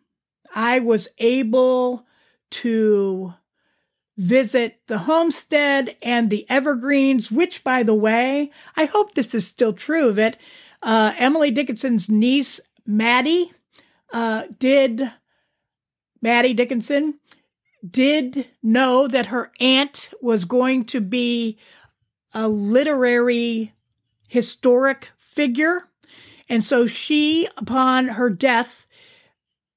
I 0.55 0.81
was 0.81 1.09
able 1.19 2.07
to 2.51 3.35
visit 4.17 4.81
the 4.87 4.99
homestead 4.99 5.97
and 6.03 6.29
the 6.29 6.47
evergreens, 6.49 7.31
which, 7.31 7.63
by 7.63 7.83
the 7.83 7.95
way, 7.95 8.51
I 8.77 8.87
hope 8.87 9.15
this 9.15 9.35
is 9.35 9.47
still 9.47 9.73
true 9.73 10.09
of 10.09 10.19
it. 10.19 10.37
Uh, 10.83 11.13
Emily 11.19 11.51
Dickinson's 11.51 12.09
niece, 12.09 12.61
Mattie, 12.87 13.53
uh, 14.13 14.45
did, 14.59 15.13
Mattie 16.21 16.55
Dickinson, 16.55 17.21
did 17.91 18.47
know 18.63 19.07
that 19.09 19.27
her 19.27 19.53
aunt 19.61 20.11
was 20.21 20.45
going 20.45 20.85
to 20.87 21.01
be 21.01 21.59
a 22.35 22.49
literary 22.49 23.75
historic 24.29 25.11
figure. 25.17 25.89
And 26.49 26.63
so 26.63 26.87
she, 26.87 27.49
upon 27.57 28.09
her 28.09 28.31
death, 28.31 28.87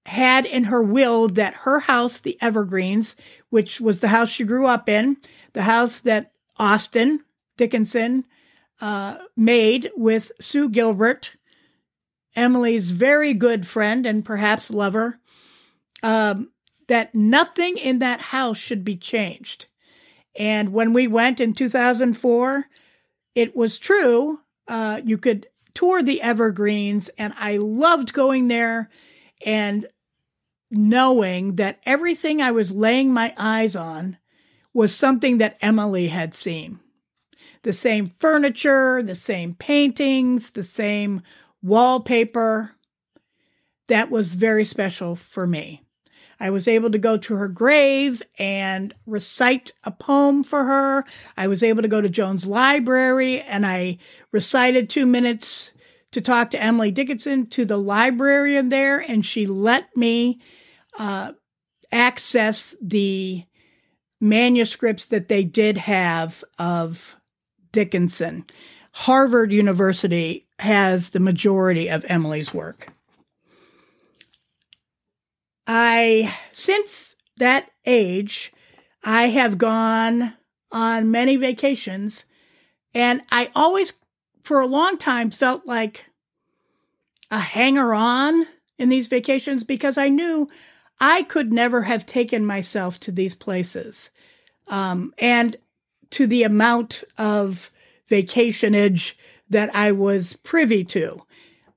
had 0.06 0.46
in 0.46 0.66
her 0.66 0.82
will 0.82 1.28
that 1.30 1.54
her 1.54 1.80
house, 1.80 2.20
the 2.20 2.38
Evergreens, 2.42 3.16
which 3.50 3.80
was 3.80 4.00
the 4.00 4.10
house 4.10 4.30
she 4.30 4.44
grew 4.44 4.66
up 4.66 4.90
in, 4.90 5.18
the 5.54 5.64
house 5.64 6.02
that 6.02 6.32
Austin 6.58 7.24
Dickinson 7.58 8.26
uh, 8.80 9.18
made 9.38 9.92
with 9.96 10.32
Sue 10.40 10.70
Gilbert, 10.70 11.36
Emily's 12.36 12.92
very 12.92 13.34
good 13.34 13.68
friend 13.68 14.06
and 14.06 14.26
perhaps 14.26 14.72
lover, 14.72 15.20
um, 16.02 16.50
that 16.88 17.16
nothing 17.16 17.78
in 17.78 18.00
that 18.00 18.22
house 18.22 18.58
should 18.58 18.84
be 18.84 18.98
changed. 18.98 19.68
And 20.38 20.74
when 20.74 20.94
we 20.94 21.08
went 21.08 21.40
in 21.40 21.54
2004, 21.54 22.66
it 23.36 23.56
was 23.56 23.80
true. 23.80 24.40
Uh, 24.68 25.02
you 25.04 25.18
could 25.18 25.48
tour 25.74 26.04
the 26.04 26.22
Evergreens, 26.22 27.10
and 27.18 27.34
I 27.38 27.58
loved 27.58 28.14
going 28.14 28.48
there 28.48 28.90
and 29.46 29.88
knowing 30.70 31.56
that 31.58 31.80
everything 31.86 32.42
I 32.42 32.52
was 32.52 32.74
laying 32.74 33.14
my 33.14 33.34
eyes 33.38 33.76
on 33.76 34.18
was 34.74 34.96
something 34.96 35.38
that 35.40 35.58
Emily 35.62 36.08
had 36.08 36.34
seen. 36.34 36.80
The 37.64 37.74
same 37.74 38.10
furniture, 38.10 39.04
the 39.04 39.16
same 39.16 39.54
paintings, 39.54 40.52
the 40.52 40.64
same 40.64 41.22
wallpaper. 41.62 42.72
That 43.88 44.10
was 44.10 44.36
very 44.36 44.64
special 44.64 45.16
for 45.16 45.46
me. 45.46 45.84
I 46.42 46.50
was 46.50 46.68
able 46.68 46.90
to 46.90 46.98
go 46.98 47.18
to 47.18 47.36
her 47.36 47.48
grave 47.48 48.24
and 48.40 48.94
recite 49.06 49.72
a 49.84 49.92
poem 49.92 50.44
for 50.44 50.64
her. 50.64 51.06
I 51.38 51.48
was 51.48 51.62
able 51.62 51.84
to 51.84 51.88
go 51.88 52.02
to 52.02 52.10
Jones 52.10 52.48
Library 52.48 53.42
and 53.42 53.64
I 53.64 54.00
recited 54.32 54.90
two 54.90 55.06
minutes 55.06 55.72
to 56.14 56.20
talk 56.20 56.50
to 56.52 56.62
Emily 56.62 56.90
Dickinson 56.90 57.46
to 57.52 57.64
the 57.64 57.78
librarian 57.78 58.70
there, 58.70 59.00
and 59.00 59.26
she 59.26 59.46
let 59.46 59.96
me 59.96 60.42
uh, 61.00 61.34
access 61.92 62.76
the 62.82 63.46
manuscripts 64.20 65.06
that 65.06 65.30
they 65.30 65.44
did 65.44 65.78
have 65.78 66.44
of 66.60 67.16
Dickinson. 67.72 68.46
Harvard 68.94 69.54
University 69.54 70.48
has 70.60 71.10
the 71.12 71.20
majority 71.20 71.90
of 71.90 72.04
Emily's 72.10 72.54
work. 72.54 72.90
I, 75.74 76.36
since 76.52 77.16
that 77.38 77.72
age, 77.86 78.52
I 79.06 79.30
have 79.30 79.58
gone 79.58 80.34
on 80.70 81.12
many 81.12 81.38
vacations, 81.38 82.26
and 82.94 83.22
I 83.32 83.50
always, 83.56 83.94
for 84.44 84.60
a 84.60 84.68
long 84.68 84.98
time, 84.98 85.32
felt 85.32 85.66
like 85.66 86.08
a 87.32 87.40
hanger 87.40 87.94
on 87.94 88.46
in 88.78 88.90
these 88.90 89.08
vacations 89.08 89.64
because 89.64 89.98
I 89.98 90.10
knew 90.10 90.50
I 91.00 91.24
could 91.24 91.54
never 91.54 91.84
have 91.84 92.06
taken 92.06 92.46
myself 92.46 93.00
to 93.02 93.12
these 93.14 93.36
places. 93.36 94.12
Um, 94.68 95.14
and 95.20 95.56
to 96.10 96.28
the 96.28 96.44
amount 96.44 97.06
of 97.18 97.72
vacationage 98.10 99.14
that 99.50 99.74
I 99.74 99.94
was 99.94 100.36
privy 100.36 100.84
to. 100.84 101.22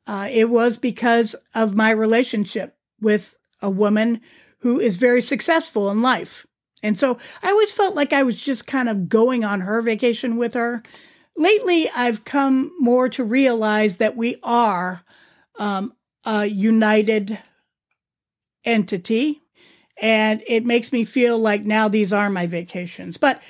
Uh, 0.05 0.29
it 0.33 0.51
was 0.51 0.79
because 0.79 1.37
of 1.55 1.77
my 1.77 1.91
relationship 1.91 2.77
with 3.01 3.37
a 3.65 3.71
woman 3.71 4.21
who 4.59 4.79
is 4.79 4.97
very 4.97 5.21
successful 5.21 5.91
in 5.91 6.03
life. 6.03 6.47
And 6.83 6.99
so 6.99 7.19
I 7.43 7.51
always 7.51 7.73
felt 7.73 7.95
like 7.95 8.13
I 8.13 8.23
was 8.23 8.41
just 8.41 8.67
kind 8.67 8.89
of 8.89 9.09
going 9.09 9.43
on 9.43 9.63
her 9.63 9.81
vacation 9.81 10.37
with 10.37 10.53
her. 10.53 10.83
Lately, 11.37 11.89
I've 11.97 12.25
come 12.25 12.73
more 12.79 13.09
to 13.09 13.25
realize 13.25 13.97
that 13.97 14.17
we 14.17 14.37
are 14.43 15.03
um, 15.59 15.95
a 16.25 16.45
united 16.45 17.39
entity. 18.65 19.41
And 20.01 20.43
it 20.47 20.67
makes 20.67 20.93
me 20.93 21.05
feel 21.05 21.39
like 21.39 21.65
now 21.65 21.89
these 21.89 22.13
are 22.13 22.29
my 22.29 22.47
vacations. 22.47 23.17
But 23.17 23.43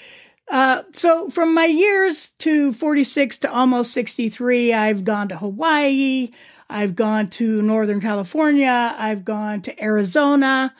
uh, 0.50 0.82
so 0.92 1.30
from 1.30 1.54
my 1.54 1.64
years 1.64 2.32
to 2.32 2.72
46 2.72 3.38
to 3.38 3.52
almost 3.52 3.92
63, 3.92 4.72
I've 4.72 5.04
gone 5.04 5.28
to 5.28 5.36
Hawaii. 5.36 6.30
I've 6.68 6.94
gone 6.94 7.28
to 7.28 7.62
Northern 7.62 8.00
California. 8.00 8.94
I've 8.98 9.24
gone 9.24 9.62
to 9.62 9.82
Arizona, 9.82 10.74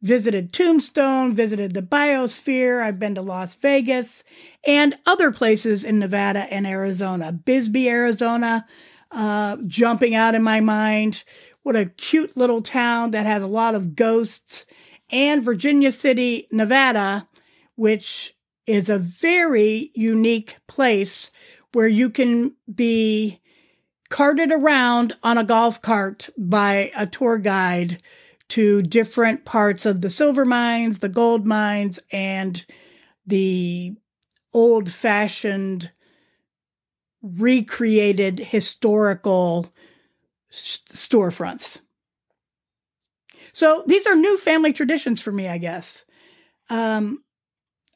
visited 0.00 0.52
Tombstone, 0.52 1.34
visited 1.34 1.74
the 1.74 1.82
biosphere. 1.82 2.82
I've 2.82 2.98
been 2.98 3.14
to 3.16 3.22
Las 3.22 3.54
Vegas 3.56 4.24
and 4.66 4.96
other 5.04 5.30
places 5.30 5.84
in 5.84 5.98
Nevada 5.98 6.46
and 6.50 6.66
Arizona. 6.66 7.30
Bisbee, 7.30 7.90
Arizona, 7.90 8.66
uh, 9.10 9.58
jumping 9.66 10.14
out 10.14 10.34
in 10.34 10.42
my 10.42 10.60
mind. 10.60 11.24
What 11.62 11.76
a 11.76 11.86
cute 11.86 12.38
little 12.38 12.62
town 12.62 13.10
that 13.10 13.26
has 13.26 13.42
a 13.42 13.46
lot 13.46 13.74
of 13.74 13.94
ghosts. 13.94 14.64
And 15.12 15.42
Virginia 15.42 15.92
City, 15.92 16.46
Nevada, 16.50 17.28
which 17.74 18.34
is 18.70 18.88
a 18.88 18.98
very 18.98 19.90
unique 19.94 20.56
place 20.68 21.32
where 21.72 21.88
you 21.88 22.08
can 22.08 22.54
be 22.72 23.40
carted 24.08 24.52
around 24.52 25.12
on 25.24 25.36
a 25.36 25.44
golf 25.44 25.82
cart 25.82 26.30
by 26.38 26.92
a 26.96 27.04
tour 27.04 27.36
guide 27.36 28.00
to 28.46 28.80
different 28.82 29.44
parts 29.44 29.84
of 29.86 30.00
the 30.00 30.10
silver 30.10 30.44
mines, 30.44 31.00
the 31.00 31.08
gold 31.08 31.46
mines, 31.46 31.98
and 32.12 32.64
the 33.26 33.92
old 34.54 34.88
fashioned, 34.88 35.90
recreated 37.22 38.38
historical 38.38 39.72
storefronts. 40.52 41.80
So 43.52 43.82
these 43.88 44.06
are 44.06 44.14
new 44.14 44.36
family 44.36 44.72
traditions 44.72 45.20
for 45.20 45.32
me, 45.32 45.48
I 45.48 45.58
guess. 45.58 46.04
Um, 46.68 47.24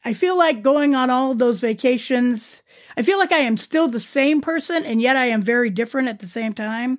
I 0.05 0.13
feel 0.13 0.37
like 0.37 0.63
going 0.63 0.95
on 0.95 1.09
all 1.09 1.35
those 1.35 1.61
vacations. 1.61 2.63
I 2.97 3.03
feel 3.03 3.19
like 3.19 3.33
I 3.33 3.39
am 3.39 3.57
still 3.57 3.89
the 3.89 4.01
same 4.01 4.41
person, 4.41 4.85
and 4.85 5.01
yet 5.01 5.17
I 5.17 5.27
am 5.27 5.41
very 5.41 5.71
different 5.71 6.09
at 6.09 6.19
the 6.19 6.27
same 6.27 6.53
time. 6.53 6.99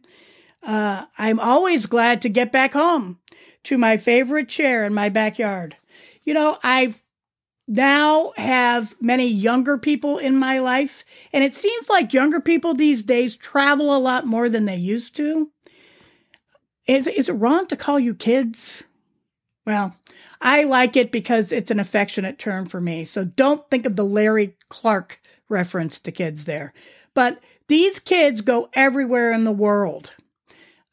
Uh, 0.66 1.06
I'm 1.18 1.40
always 1.40 1.86
glad 1.86 2.22
to 2.24 2.30
get 2.30 2.52
back 2.52 2.74
home 2.74 3.20
to 3.64 3.78
my 3.78 3.98
favorite 3.98 4.50
chair 4.50 4.86
in 4.86 4.94
my 4.94 5.10
backyard. 5.10 5.78
You 6.24 6.34
know, 6.34 6.58
I've 6.64 7.04
now 7.68 8.34
have 8.38 8.96
many 9.00 9.28
younger 9.28 9.78
people 9.78 10.18
in 10.18 10.38
my 10.38 10.60
life, 10.60 11.06
and 11.32 11.44
it 11.44 11.54
seems 11.54 11.90
like 11.90 12.14
younger 12.14 12.40
people 12.40 12.74
these 12.74 13.04
days 13.04 13.36
travel 13.36 13.96
a 13.96 14.00
lot 14.00 14.26
more 14.26 14.50
than 14.50 14.66
they 14.66 14.78
used 14.78 15.16
to. 15.18 15.52
Is, 16.88 17.08
is 17.08 17.30
it 17.30 17.34
wrong 17.34 17.68
to 17.68 17.76
call 17.76 18.00
you 18.00 18.14
kids? 18.14 18.84
Well, 19.66 19.96
I 20.46 20.64
like 20.64 20.96
it 20.96 21.12
because 21.12 21.52
it's 21.52 21.72
an 21.72 21.80
affectionate 21.80 22.38
term 22.38 22.68
for 22.68 22.80
me. 22.80 23.04
So 23.04 23.26
don't 23.26 23.68
think 23.72 23.88
of 23.88 23.96
the 23.96 24.06
Larry 24.06 24.56
Clark 24.70 25.20
reference 25.50 26.00
to 26.02 26.12
kids 26.12 26.46
there. 26.46 26.72
But 27.16 27.42
these 27.68 28.00
kids 28.00 28.42
go 28.42 28.70
everywhere 28.74 29.32
in 29.32 29.44
the 29.44 29.52
world. 29.52 30.14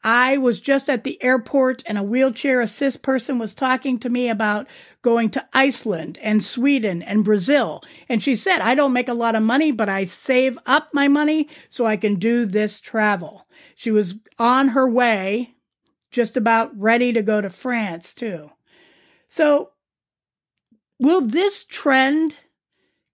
I 0.03 0.37
was 0.37 0.59
just 0.59 0.89
at 0.89 1.03
the 1.03 1.23
airport 1.23 1.83
and 1.85 1.99
a 1.99 2.03
wheelchair 2.03 2.61
assist 2.61 3.03
person 3.03 3.37
was 3.37 3.53
talking 3.53 3.99
to 3.99 4.09
me 4.09 4.27
about 4.27 4.67
going 5.03 5.29
to 5.29 5.47
Iceland 5.53 6.17
and 6.23 6.43
Sweden 6.43 7.03
and 7.03 7.23
Brazil. 7.23 7.83
And 8.09 8.23
she 8.23 8.35
said, 8.35 8.59
I 8.59 8.73
don't 8.73 8.91
make 8.91 9.07
a 9.07 9.13
lot 9.13 9.35
of 9.35 9.43
money, 9.43 9.71
but 9.71 9.87
I 9.87 10.05
save 10.05 10.57
up 10.65 10.89
my 10.93 11.07
money 11.07 11.47
so 11.69 11.85
I 11.85 11.95
can 11.95 12.15
do 12.15 12.45
this 12.45 12.81
travel. 12.81 13.47
She 13.75 13.91
was 13.91 14.15
on 14.39 14.69
her 14.69 14.89
way, 14.89 15.53
just 16.09 16.35
about 16.35 16.75
ready 16.75 17.13
to 17.13 17.21
go 17.21 17.39
to 17.39 17.51
France 17.51 18.15
too. 18.15 18.49
So 19.35 19.71
will 20.99 21.21
this 21.21 21.63
trend 21.63 22.37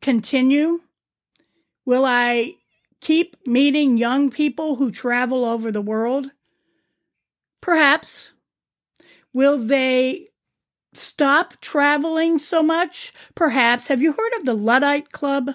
continue? 0.01 0.81
Will 1.85 2.03
I 2.03 2.55
keep 2.99 3.37
meeting 3.47 3.97
young 3.97 4.29
people 4.29 4.75
who 4.75 4.91
travel 4.91 5.45
over 5.45 5.71
the 5.71 5.81
world? 5.81 6.31
Perhaps. 7.61 8.33
Will 9.31 9.57
they 9.57 10.27
stop 10.93 11.53
traveling 11.61 12.37
so 12.37 12.61
much? 12.61 13.13
Perhaps. 13.33 13.87
Have 13.87 14.01
you 14.01 14.11
heard 14.11 14.33
of 14.39 14.43
the 14.43 14.55
Luddite 14.55 15.13
Club? 15.13 15.51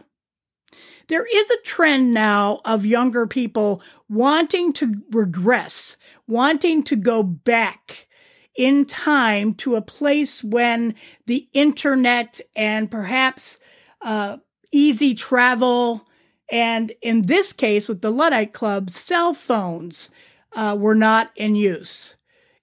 There 1.09 1.27
is 1.27 1.51
a 1.51 1.61
trend 1.63 2.15
now 2.15 2.63
of 2.65 2.87
younger 2.87 3.27
people 3.27 3.83
wanting 4.09 4.73
to 4.73 5.03
regress, 5.11 5.99
wanting 6.27 6.83
to 6.85 6.97
go 6.97 7.23
back 7.23 8.09
in 8.55 8.85
time 8.85 9.55
to 9.55 9.77
a 9.77 9.83
place 9.83 10.45
when 10.45 10.95
the 11.27 11.49
internet 11.53 12.41
and 12.55 12.91
perhaps 12.91 13.59
uh, 14.01 14.37
easy 14.71 15.15
travel, 15.15 16.07
and 16.51 16.93
in 17.03 17.23
this 17.23 17.53
case, 17.53 17.89
with 17.89 18.01
the 18.01 18.11
Luddite 18.11 18.53
Club, 18.53 18.91
cell 18.91 19.33
phones 19.33 20.11
uh, 20.53 20.77
were 20.79 20.95
not 20.95 21.31
in 21.37 21.55
use. 21.55 22.17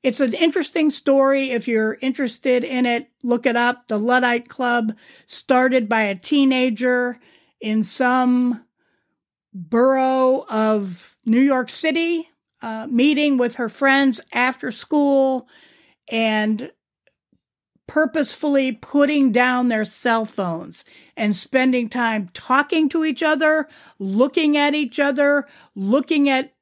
It's 0.03 0.19
an 0.19 0.33
interesting 0.33 0.89
story. 0.89 1.51
If 1.51 1.67
you're 1.67 1.97
interested 2.01 2.63
in 2.63 2.85
it, 2.85 3.07
look 3.21 3.45
it 3.45 3.55
up. 3.55 3.87
The 3.87 3.99
Luddite 3.99 4.49
Club 4.49 4.97
started 5.27 5.87
by 5.87 6.03
a 6.03 6.15
teenager 6.15 7.19
in 7.59 7.83
some 7.83 8.65
borough 9.53 10.45
of 10.49 11.15
New 11.25 11.41
York 11.41 11.69
City, 11.69 12.29
uh, 12.61 12.87
meeting 12.89 13.37
with 13.37 13.55
her 13.55 13.69
friends 13.69 14.21
after 14.33 14.71
school 14.71 15.47
and 16.11 16.71
purposefully 17.87 18.71
putting 18.71 19.31
down 19.31 19.67
their 19.67 19.83
cell 19.83 20.25
phones 20.25 20.85
and 21.17 21.35
spending 21.35 21.89
time 21.89 22.29
talking 22.33 22.87
to 22.87 23.03
each 23.03 23.23
other, 23.23 23.67
looking 23.99 24.55
at 24.55 24.73
each 24.73 24.99
other, 24.99 25.45
looking 25.75 26.29
at 26.29 26.53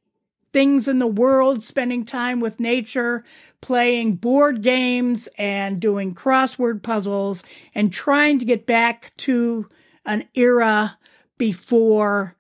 things 0.52 0.88
in 0.88 0.98
the 0.98 1.08
world, 1.08 1.62
spending 1.62 2.04
time 2.04 2.40
with 2.40 2.60
nature, 2.60 3.24
playing 3.62 4.16
board 4.16 4.64
games 4.64 5.30
and 5.38 5.80
doing 5.80 6.16
crossword 6.16 6.82
puzzles 6.82 7.44
and 7.76 7.94
trying 7.94 8.40
to 8.40 8.46
get 8.46 8.66
back 8.66 9.16
to 9.18 9.70
an 10.06 10.28
era 10.34 10.98
before 11.38 12.36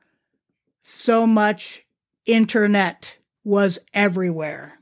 so 0.81 1.27
much 1.27 1.85
internet 2.25 3.19
was 3.43 3.77
everywhere. 3.93 4.78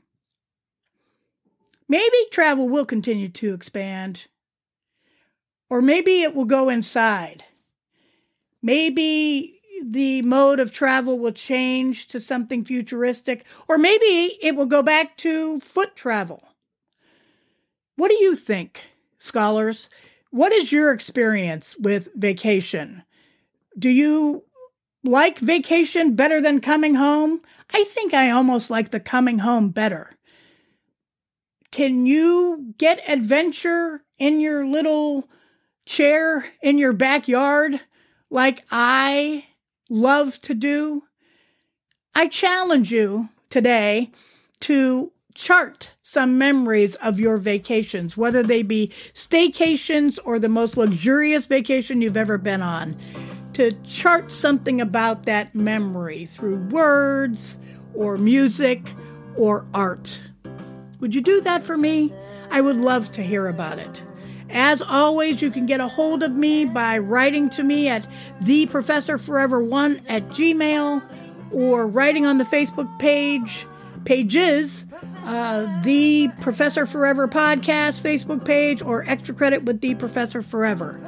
Maybe 1.88 2.16
travel 2.30 2.68
will 2.68 2.84
continue 2.84 3.28
to 3.30 3.54
expand. 3.54 4.26
Or 5.70 5.80
maybe 5.80 6.22
it 6.22 6.34
will 6.34 6.44
go 6.44 6.68
inside. 6.68 7.44
Maybe 8.62 9.60
the 9.84 10.22
mode 10.22 10.60
of 10.60 10.72
travel 10.72 11.18
will 11.18 11.32
change 11.32 12.08
to 12.08 12.20
something 12.20 12.64
futuristic, 12.64 13.46
or 13.68 13.78
maybe 13.78 14.38
it 14.42 14.56
will 14.56 14.66
go 14.66 14.82
back 14.82 15.16
to 15.18 15.60
foot 15.60 15.94
travel. 15.94 16.48
What 17.96 18.10
do 18.10 18.16
you 18.22 18.36
think, 18.36 18.82
scholars? 19.18 19.88
What 20.30 20.52
is 20.52 20.72
your 20.72 20.92
experience 20.92 21.76
with 21.78 22.08
vacation? 22.14 23.04
Do 23.78 23.88
you 23.88 24.44
like 25.04 25.38
vacation 25.38 26.14
better 26.14 26.40
than 26.40 26.60
coming 26.60 26.96
home? 26.96 27.40
I 27.72 27.84
think 27.84 28.12
I 28.12 28.30
almost 28.30 28.70
like 28.70 28.90
the 28.90 29.00
coming 29.00 29.38
home 29.38 29.70
better. 29.70 30.17
Can 31.70 32.06
you 32.06 32.74
get 32.78 33.08
adventure 33.08 34.02
in 34.18 34.40
your 34.40 34.66
little 34.66 35.28
chair 35.84 36.46
in 36.62 36.78
your 36.78 36.92
backyard 36.92 37.80
like 38.30 38.64
I 38.70 39.46
love 39.90 40.40
to 40.42 40.54
do? 40.54 41.04
I 42.14 42.26
challenge 42.28 42.90
you 42.90 43.28
today 43.50 44.10
to 44.60 45.12
chart 45.34 45.92
some 46.02 46.36
memories 46.36 46.96
of 46.96 47.20
your 47.20 47.36
vacations, 47.36 48.16
whether 48.16 48.42
they 48.42 48.62
be 48.62 48.88
staycations 49.12 50.18
or 50.24 50.38
the 50.38 50.48
most 50.48 50.76
luxurious 50.76 51.46
vacation 51.46 52.02
you've 52.02 52.16
ever 52.16 52.38
been 52.38 52.62
on, 52.62 52.96
to 53.52 53.70
chart 53.84 54.32
something 54.32 54.80
about 54.80 55.26
that 55.26 55.54
memory 55.54 56.24
through 56.26 56.56
words 56.68 57.58
or 57.94 58.16
music 58.16 58.92
or 59.36 59.64
art. 59.72 60.22
Would 61.00 61.14
you 61.14 61.20
do 61.20 61.40
that 61.42 61.62
for 61.62 61.76
me? 61.76 62.12
I 62.50 62.60
would 62.60 62.76
love 62.76 63.12
to 63.12 63.22
hear 63.22 63.46
about 63.46 63.78
it. 63.78 64.02
As 64.50 64.80
always, 64.80 65.42
you 65.42 65.50
can 65.50 65.66
get 65.66 65.80
a 65.80 65.88
hold 65.88 66.22
of 66.22 66.32
me 66.32 66.64
by 66.64 66.98
writing 66.98 67.50
to 67.50 67.62
me 67.62 67.88
at 67.88 68.06
theprofessorforever1 68.42 70.06
at 70.08 70.22
gmail 70.28 71.02
or 71.52 71.86
writing 71.86 72.24
on 72.24 72.38
the 72.38 72.44
Facebook 72.44 72.98
page, 72.98 73.66
pages, 74.04 74.86
uh, 75.24 75.82
the 75.82 76.28
Professor 76.40 76.86
Forever 76.86 77.28
podcast 77.28 78.00
Facebook 78.00 78.44
page, 78.44 78.80
or 78.80 79.04
extra 79.06 79.34
credit 79.34 79.64
with 79.64 79.80
the 79.80 79.94
Professor 79.96 80.40
Forever. 80.40 80.98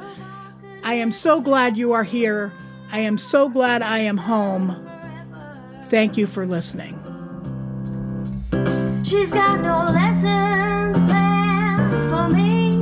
I 0.83 0.95
am 0.95 1.11
so 1.11 1.41
glad 1.41 1.77
you 1.77 1.93
are 1.93 2.03
here. 2.03 2.51
I 2.91 2.99
am 2.99 3.17
so 3.17 3.49
glad 3.49 3.81
I 3.81 3.99
am 3.99 4.17
home. 4.17 4.87
Thank 5.89 6.17
you 6.17 6.27
for 6.27 6.45
listening. 6.45 7.00
She's 9.03 9.31
got 9.31 9.61
no 9.61 9.91
lessons 9.91 10.97
planned 11.07 11.91
for 12.09 12.29
me 12.29 12.77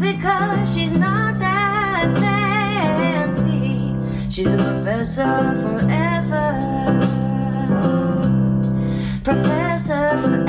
because 0.00 0.74
she's 0.74 0.92
not 0.98 1.38
that 1.38 2.12
fancy. 2.18 3.94
She's 4.28 4.48
a 4.48 4.56
professor 4.56 5.54
forever. 5.62 7.00
Professor 9.22 10.18
forever. 10.18 10.41